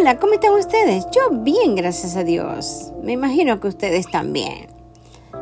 [0.00, 1.06] Hola, ¿cómo están ustedes?
[1.10, 2.90] Yo bien, gracias a Dios.
[3.02, 4.68] Me imagino que ustedes también.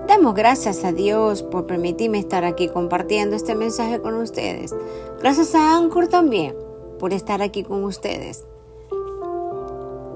[0.09, 4.75] Damos gracias a Dios por permitirme estar aquí compartiendo este mensaje con ustedes.
[5.21, 6.57] Gracias a Anchor también
[6.99, 8.47] por estar aquí con ustedes.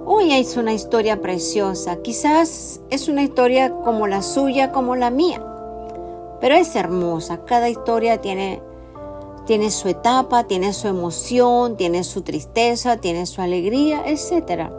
[0.07, 2.03] Hoy es una historia preciosa.
[2.03, 5.41] Quizás es una historia como la suya, como la mía.
[6.41, 7.45] Pero es hermosa.
[7.45, 8.61] Cada historia tiene
[9.47, 14.71] tiene su etapa, tiene su emoción, tiene su tristeza, tiene su alegría, etc.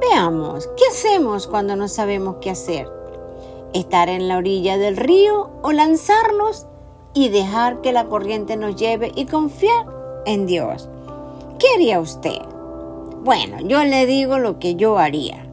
[0.00, 2.88] Veamos, ¿qué hacemos cuando no sabemos qué hacer?
[3.72, 6.66] ¿Estar en la orilla del río o lanzarnos
[7.14, 9.86] y dejar que la corriente nos lleve y confiar
[10.26, 10.88] en Dios?
[11.58, 12.42] ¿Qué haría usted?
[13.22, 15.46] Bueno, yo le digo lo que yo haría.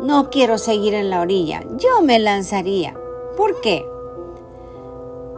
[0.00, 2.94] No quiero seguir en la orilla, yo me lanzaría.
[3.36, 3.84] ¿Por qué?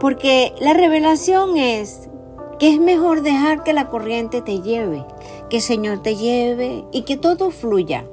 [0.05, 2.11] Porque la revelación es
[2.59, 5.03] que es mejor dejar que la corriente te lleve,
[5.49, 8.05] que el Señor te lleve y que todo fluya.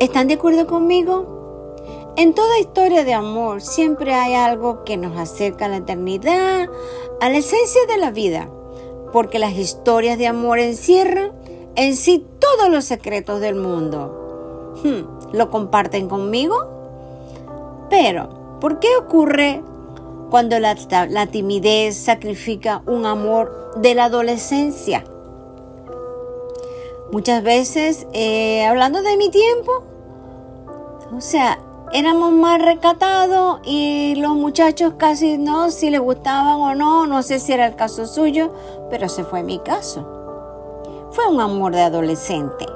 [0.00, 2.10] ¿Están de acuerdo conmigo?
[2.16, 6.66] En toda historia de amor siempre hay algo que nos acerca a la eternidad,
[7.20, 8.48] a la esencia de la vida,
[9.12, 11.30] porque las historias de amor encierran
[11.76, 14.74] en sí todos los secretos del mundo.
[14.82, 16.56] Hmm, ¿Lo comparten conmigo?
[17.88, 19.62] Pero, ¿por qué ocurre
[20.34, 20.74] cuando la,
[21.30, 25.04] timidez sacrifica un amor de la adolescencia.
[27.12, 29.84] Muchas veces, eh, hablando de mi tiempo,
[31.16, 31.60] o sea,
[31.92, 37.38] éramos más recatados y los muchachos casi no, si les gustaban o no, no sé
[37.38, 38.52] si era el caso suyo,
[38.90, 40.04] pero ese fue mi caso.
[41.12, 42.66] Fue un amor de adolescente.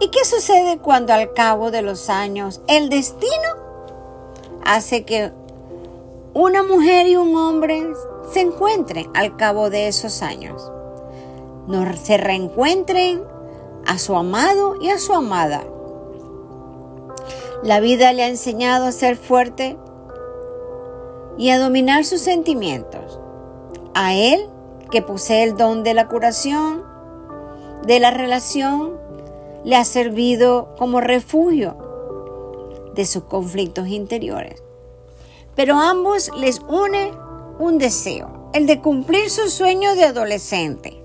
[0.00, 3.50] ¿Y qué sucede cuando al cabo de los años el destino
[4.64, 5.30] hace que
[6.38, 7.94] una mujer y un hombre
[8.30, 10.70] se encuentren al cabo de esos años.
[11.66, 13.22] No se reencuentren
[13.86, 15.64] a su amado y a su amada.
[17.62, 19.78] La vida le ha enseñado a ser fuerte
[21.38, 23.18] y a dominar sus sentimientos.
[23.94, 24.46] A él,
[24.90, 26.84] que posee el don de la curación,
[27.86, 29.00] de la relación,
[29.64, 31.78] le ha servido como refugio
[32.94, 34.65] de sus conflictos interiores
[35.56, 37.12] pero ambos les une
[37.58, 41.02] un deseo, el de cumplir su sueño de adolescente.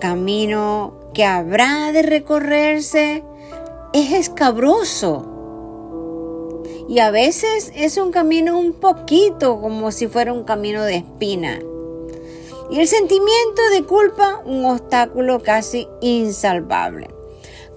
[0.00, 3.24] Camino que habrá de recorrerse
[3.92, 5.34] es escabroso.
[6.88, 11.58] Y a veces es un camino un poquito como si fuera un camino de espina.
[12.70, 17.08] Y el sentimiento de culpa un obstáculo casi insalvable.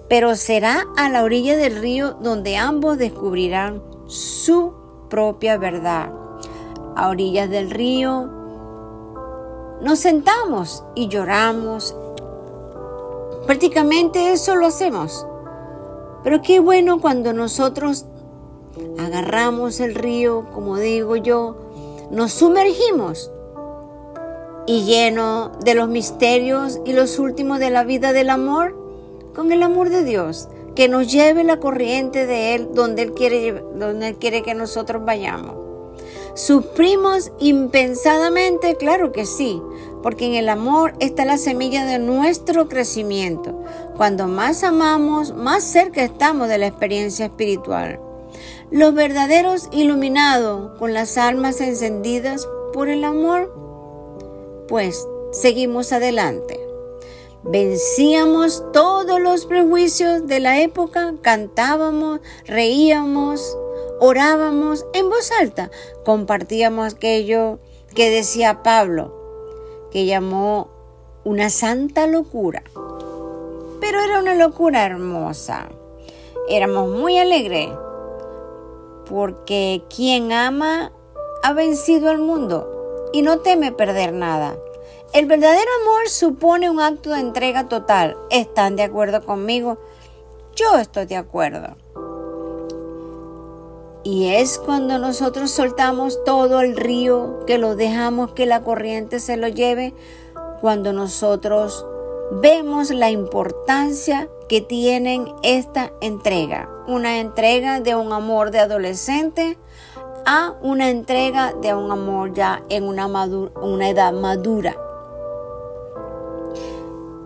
[0.08, 4.81] Pero será a la orilla del río donde ambos descubrirán su
[5.12, 6.10] propia verdad.
[6.96, 8.30] A orillas del río
[9.82, 11.94] nos sentamos y lloramos.
[13.46, 15.26] Prácticamente eso lo hacemos.
[16.24, 18.06] Pero qué bueno cuando nosotros
[18.98, 21.56] agarramos el río, como digo yo,
[22.10, 23.30] nos sumergimos
[24.66, 28.74] y lleno de los misterios y los últimos de la vida del amor,
[29.34, 33.62] con el amor de Dios, que nos lleve la corriente de Él donde Él quiere,
[33.74, 35.56] donde él quiere que nosotros vayamos.
[36.34, 38.76] ¿Sufrimos impensadamente?
[38.76, 39.60] Claro que sí,
[40.02, 43.62] porque en el amor está la semilla de nuestro crecimiento.
[43.96, 48.00] Cuando más amamos, más cerca estamos de la experiencia espiritual.
[48.70, 53.52] Los verdaderos iluminados con las almas encendidas por el amor,
[54.68, 56.61] pues seguimos adelante.
[57.44, 63.58] Vencíamos todos los prejuicios de la época, cantábamos, reíamos,
[63.98, 65.68] orábamos en voz alta,
[66.04, 67.58] compartíamos aquello
[67.96, 69.12] que decía Pablo,
[69.90, 70.70] que llamó
[71.24, 72.62] una santa locura.
[73.80, 75.68] Pero era una locura hermosa.
[76.48, 77.70] Éramos muy alegres
[79.10, 80.92] porque quien ama
[81.42, 84.56] ha vencido al mundo y no teme perder nada.
[85.12, 88.16] El verdadero amor supone un acto de entrega total.
[88.30, 89.76] ¿Están de acuerdo conmigo?
[90.56, 91.76] Yo estoy de acuerdo.
[94.04, 99.36] Y es cuando nosotros soltamos todo el río, que lo dejamos que la corriente se
[99.36, 99.92] lo lleve,
[100.62, 101.84] cuando nosotros
[102.40, 106.70] vemos la importancia que tienen esta entrega.
[106.86, 109.58] Una entrega de un amor de adolescente
[110.24, 114.74] a una entrega de un amor ya en una, una edad madura.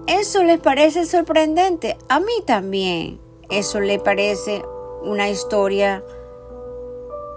[0.07, 1.97] ¿Eso les parece sorprendente?
[2.09, 3.19] A mí también.
[3.51, 4.63] ¿Eso le parece
[5.03, 6.05] una historia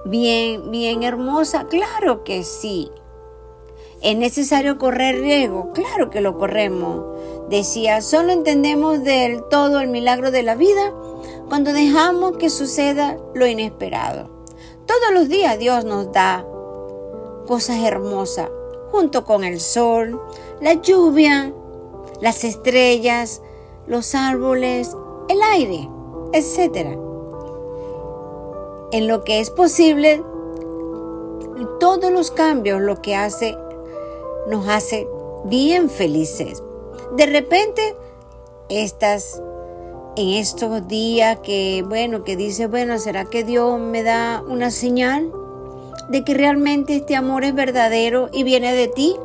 [0.05, 1.65] bien, bien hermosa?
[1.67, 2.91] Claro que sí.
[4.01, 5.71] ¿Es necesario correr riesgo?
[5.73, 7.05] Claro que lo corremos.
[7.49, 10.93] Decía, solo entendemos del todo el milagro de la vida
[11.49, 14.29] cuando dejamos que suceda lo inesperado.
[14.85, 16.45] Todos los días Dios nos da
[17.47, 18.49] cosas hermosas,
[18.91, 20.21] junto con el sol,
[20.61, 21.51] la lluvia,
[22.21, 23.41] las estrellas,
[23.87, 24.95] los árboles,
[25.29, 25.89] el aire,
[26.33, 26.97] etc.
[28.91, 30.23] En lo que es posible,
[31.79, 33.57] todos los cambios lo que hace
[34.47, 35.07] nos hace
[35.45, 36.63] bien felices.
[37.15, 37.95] De repente,
[38.69, 39.41] estas
[40.15, 45.31] en estos días que, bueno, que dice, bueno, ¿será que Dios me da una señal
[46.09, 49.15] de que realmente este amor es verdadero y viene de ti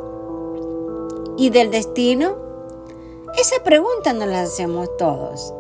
[1.37, 2.44] y del destino?
[3.37, 5.53] Esa pregunta nos la hacemos todos.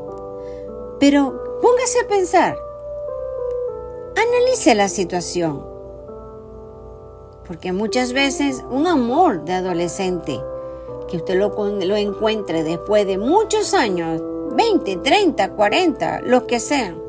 [1.00, 2.56] Pero póngase a pensar,
[4.16, 5.66] analice la situación.
[7.46, 10.40] Porque muchas veces un amor de adolescente,
[11.08, 14.22] que usted lo, lo encuentre después de muchos años,
[14.52, 17.02] 20, 30, 40, los que sean,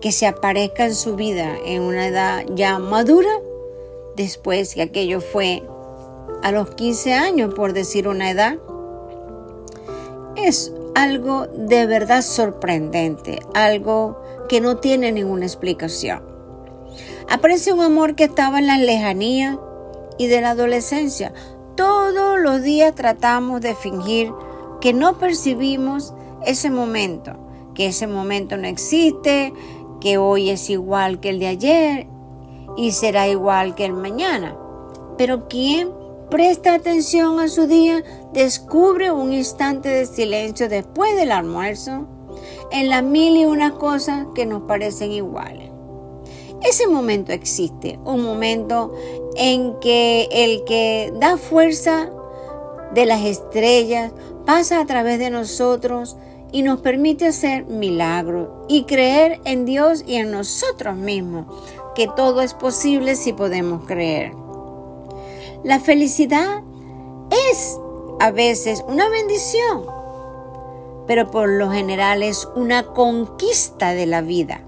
[0.00, 3.30] que se aparezca en su vida en una edad ya madura,
[4.16, 5.62] después que aquello fue
[6.42, 8.58] a los 15 años, por decir una edad,
[10.36, 16.22] es algo de verdad sorprendente, algo que no tiene ninguna explicación.
[17.28, 19.58] Aparece un amor que estaba en la lejanía
[20.18, 21.32] y de la adolescencia.
[21.76, 24.32] Todos los días tratamos de fingir
[24.80, 26.14] que no percibimos
[26.44, 27.32] ese momento,
[27.74, 29.52] que ese momento no existe,
[30.00, 32.06] que hoy es igual que el de ayer
[32.76, 34.56] y será igual que el mañana.
[35.16, 35.90] Pero quien
[36.34, 38.02] presta atención a su día
[38.32, 42.08] descubre un instante de silencio después del almuerzo
[42.72, 45.70] en las mil y una cosas que nos parecen iguales.
[46.60, 48.92] Ese momento existe, un momento
[49.36, 52.10] en que el que da fuerza
[52.92, 54.10] de las estrellas
[54.44, 56.16] pasa a través de nosotros
[56.50, 61.46] y nos permite hacer milagros y creer en Dios y en nosotros mismos,
[61.94, 64.43] que todo es posible si podemos creer.
[65.64, 66.62] La felicidad
[67.50, 67.80] es
[68.20, 69.86] a veces una bendición,
[71.06, 74.60] pero por lo general es una conquista de la vida.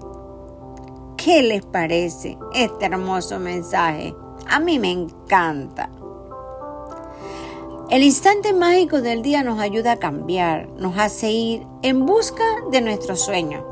[1.15, 4.15] ¿Qué les parece este hermoso mensaje?
[4.47, 5.91] A mí me encanta.
[7.91, 12.81] El instante mágico del día nos ayuda a cambiar, nos hace ir en busca de
[12.81, 13.63] nuestro sueño.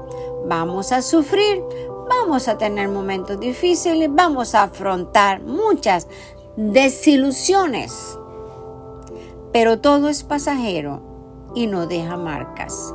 [0.46, 1.64] Vamos a sufrir,
[2.08, 6.08] vamos a tener momentos difíciles, vamos a afrontar muchas
[6.58, 8.18] desilusiones,
[9.52, 11.02] pero todo es pasajero
[11.54, 12.94] y no deja marcas.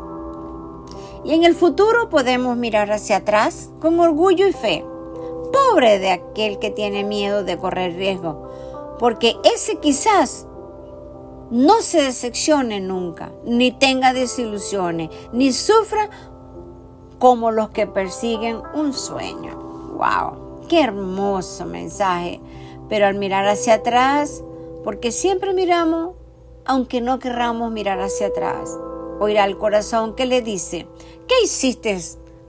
[1.24, 4.84] Y en el futuro podemos mirar hacia atrás con orgullo y fe.
[5.52, 8.48] Pobre de aquel que tiene miedo de correr riesgo,
[8.98, 10.46] porque ese quizás
[11.50, 16.08] no se decepcione nunca, ni tenga desilusiones, ni sufra
[17.18, 19.56] como los que persiguen un sueño.
[19.96, 20.66] ¡Wow!
[20.68, 22.40] ¡Qué hermoso mensaje!
[22.90, 24.44] Pero al mirar hacia atrás,
[24.84, 26.16] porque siempre miramos,
[26.66, 28.76] aunque no querramos mirar hacia atrás,
[29.18, 30.86] oirá el corazón que le dice,
[31.26, 31.98] ¿qué hiciste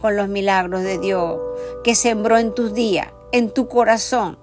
[0.02, 1.40] con los milagros de Dios
[1.84, 4.38] que sembró en tus días, en tu corazón?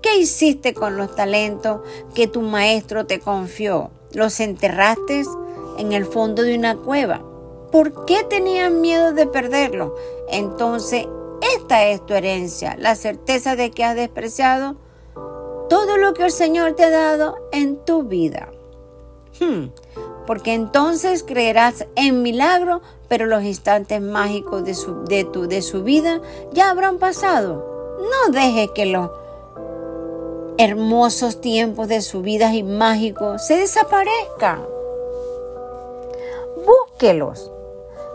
[0.00, 1.80] ¿Qué hiciste con los talentos
[2.14, 3.90] que tu maestro te confió?
[4.12, 5.22] ¿Los enterraste
[5.78, 7.22] en el fondo de una cueva?
[7.70, 9.94] ¿Por qué tenías miedo de perderlo?
[10.28, 11.06] Entonces,
[11.56, 14.76] esta es tu herencia, la certeza de que has despreciado
[15.72, 18.50] todo lo que el Señor te ha dado en tu vida.
[19.40, 19.68] Hmm
[20.26, 25.82] porque entonces creerás en milagro, pero los instantes mágicos de su, de, tu, de su
[25.82, 26.20] vida
[26.52, 27.98] ya habrán pasado.
[27.98, 29.10] No deje que los
[30.58, 34.64] hermosos tiempos de su vida y mágicos se desaparezcan.
[36.64, 37.50] Búsquelos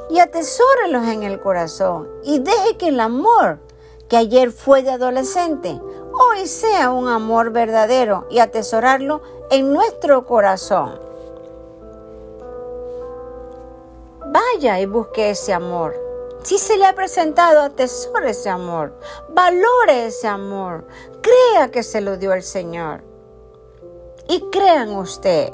[0.09, 3.59] y atesórelos en el corazón y deje que el amor
[4.07, 5.77] que ayer fue de adolescente
[6.17, 10.99] hoy sea un amor verdadero y atesorarlo en nuestro corazón.
[14.25, 15.95] Vaya y busque ese amor.
[16.43, 18.93] Si se le ha presentado, atesore ese amor.
[19.29, 20.85] Valore ese amor.
[21.21, 23.01] Crea que se lo dio el Señor.
[24.29, 25.51] Y crean usted.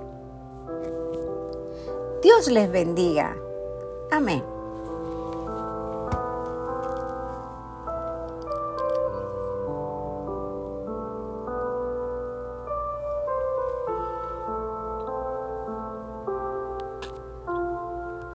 [2.22, 3.36] Dios les bendiga.
[4.12, 4.53] Amén.